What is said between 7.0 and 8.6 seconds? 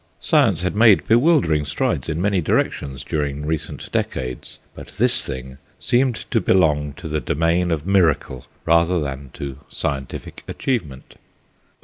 the domain of miracle